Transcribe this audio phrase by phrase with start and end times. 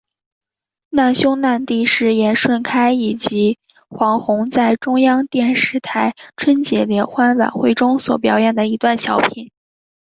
[0.89, 9.51] 难兄难弟是严顺开以及黄宏在中央电视台春节联欢晚会中所表演的一段小品。